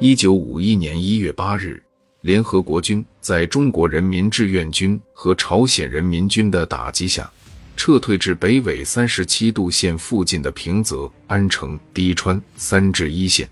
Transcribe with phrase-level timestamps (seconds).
[0.00, 1.82] 一九五一年一月八日，
[2.20, 7.28] 联合国军在中国人民志愿军和朝鲜人民军的打击下，
[7.76, 13.48] 撤退至北纬三十七度线附近的平泽、安城、滴川三至一线。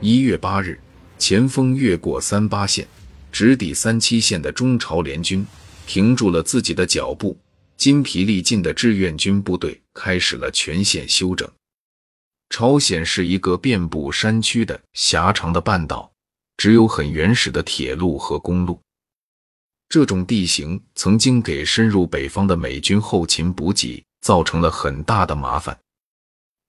[0.00, 0.76] 一月八日，
[1.18, 2.84] 前锋越过三八线，
[3.30, 5.46] 直抵三七线的中朝联军
[5.86, 7.38] 停住了自己的脚步。
[7.76, 11.48] 筋疲力尽的志愿军部队开始了全线休整。
[12.50, 16.10] 朝鲜是一个遍布山区的狭长的半岛，
[16.56, 18.80] 只有很原始的铁路和公路。
[19.88, 25.78] 这种地形曾经给深入北方的美军后勤补给造成了很大的麻烦。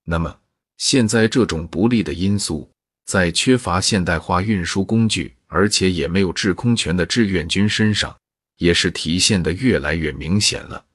[0.05, 0.39] 那么，
[0.77, 2.69] 现在这种不利的因素，
[3.05, 8.15] 在缺乏现代化运输工具，而且也没有制空权的志愿军身上，
[8.57, 10.85] 也是体现的越来越明显了。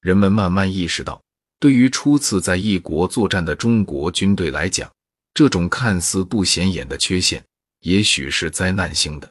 [0.00, 1.22] 人们慢慢意识到，
[1.58, 4.90] 对于初次在异国作战的中国军队来讲，
[5.32, 7.44] 这种看似不显眼的缺陷，
[7.80, 9.30] 也许是灾难性的。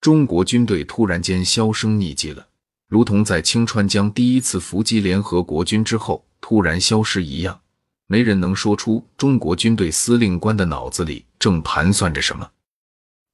[0.00, 2.48] 中国军队突然间销声匿迹了，
[2.88, 7.60] 如同在清川江第一次伏击联合国军之后突然消失一样。
[8.06, 12.50] 没人能说出中国军队司令官的脑子里正盘算着什么。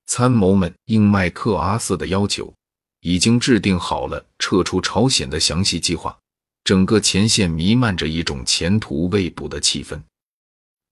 [0.06, 2.52] 参谋们应麦克阿瑟的要求，
[3.00, 6.18] 已经制定好了撤出朝鲜的详细计划。
[6.66, 10.02] 整个前线弥漫着一种前途未卜的气氛。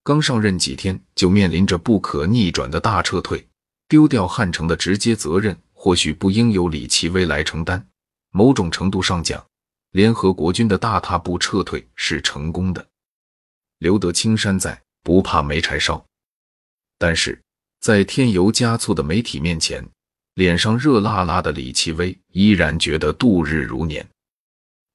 [0.05, 3.45] 刚上任几天，就面临着不可逆转的大撤退，
[3.89, 7.85] 丢掉汉城的直接责任，或许不应由李奇微来承担。
[8.31, 9.45] 某种程度上讲，
[9.91, 12.87] 联合国军的大踏步撤退是成功的，
[13.79, 16.07] 留得青山在，不怕没柴烧。
[17.01, 17.43] 但是
[17.81, 19.85] 在添油加醋的媒体面前，
[20.35, 24.09] 脸上热辣辣的李奇微依然觉得度日如年。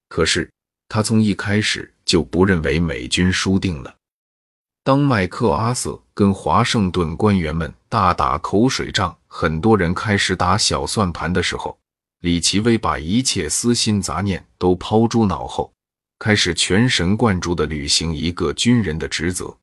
[0.08, 0.50] 可是。
[0.90, 3.96] 他从一开始就不认为美军输定了。
[4.84, 11.78] 当麦克阿瑟跟华盛顿官员们大打口水仗，很多人开始打小算盘的时候，
[12.22, 15.72] 李奇微把一切私心杂念都抛诸脑后，
[16.18, 19.56] 开始全神贯注地履行一个军人的职责。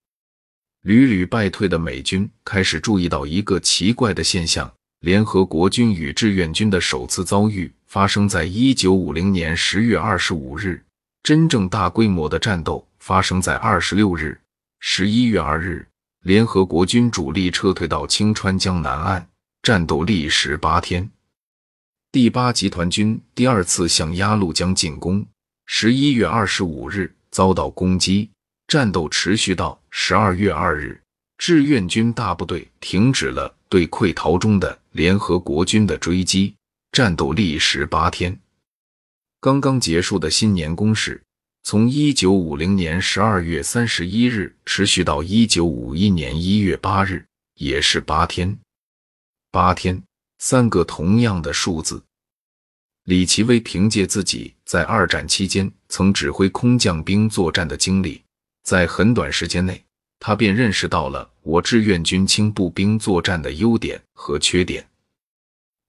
[0.83, 10.86] 屡屡败退的美军开始注意到一个奇怪的现象：联合国军与志愿军的首次遭遇发生在一九五零年十月二十五日。
[11.27, 14.41] 真正大规模的战斗发生在二十六日，
[14.79, 15.85] 十一月二日，
[16.23, 19.27] 联合国军主力撤退到清川江南岸，
[19.61, 21.11] 战斗历时八天。
[22.13, 25.27] 第八集团军第二次向鸭绿江进攻，
[25.67, 28.31] 十一月二十五日遭到攻击，
[28.69, 31.01] 战斗持续到十二月二日，
[31.39, 36.55] 志愿军大部队停止了对溃逃中的联合国军的追击，
[36.93, 38.39] 战斗历时八天。
[39.47, 41.23] 刚刚结束的新年攻势，
[41.63, 47.25] 从一九五零年十二月三十一日持续到一九五一年一月八日，
[47.55, 48.59] 也是八天。
[49.53, 50.03] 八天，
[50.41, 52.03] 三个同样的数字。
[53.05, 58.21] 李奇微凭借自己在二战期间曾指挥空降兵作战的经历，
[58.65, 59.81] 在很短时间内，
[60.19, 64.85] 他便认识到了我志愿军轻步兵作战的优点和缺点。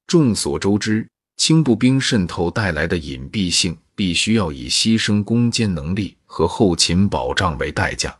[0.05, 1.07] 众所周知。
[1.37, 8.15] 轻步兵渗透带来的隐蔽性，必须要以牺牲攻坚能力和后勤保障为代价。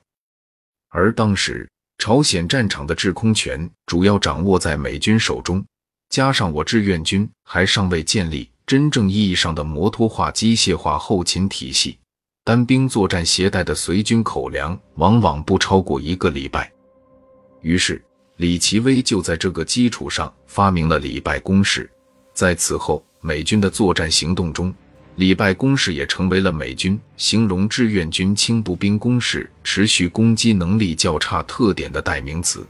[0.90, 5.66] 而当时朝鲜战场的制空权主要掌握在美军手中，
[6.10, 11.98] 加上我志愿军还尚未建立真正意义上的摩托化、机械化后勤体系，
[12.44, 16.72] 单兵作战携带的随军口粮往往不超过一个礼拜。
[17.62, 18.02] 于是，
[18.38, 21.90] 李奇微就在这个基础上发明了礼拜公式。
[22.34, 24.74] 在此后美军的作战行动中，
[25.16, 32.66] 礼拜攻势也成为了美军形容志愿军轻步兵攻势持续攻击能力较差特点的代名词。